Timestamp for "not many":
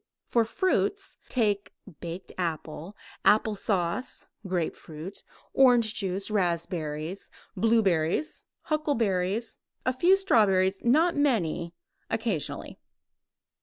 10.83-11.75